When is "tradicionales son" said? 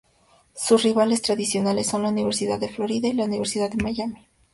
1.21-2.01